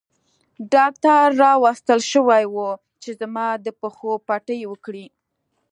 [0.73, 2.69] ډاکټر راوستل شوی وو
[3.01, 5.05] چې زما د پښو پټۍ وکړي.